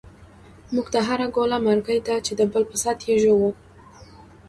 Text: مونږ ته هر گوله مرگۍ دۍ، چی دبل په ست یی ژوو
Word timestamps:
مونږ 0.73 0.87
ته 0.93 0.99
هر 1.07 1.19
گوله 1.35 1.57
مرگۍ 1.65 1.99
دۍ، 2.05 2.17
چی 2.25 2.31
دبل 2.39 2.63
په 2.69 2.75
ست 2.83 2.99
یی 3.07 3.15
ژوو 3.23 3.49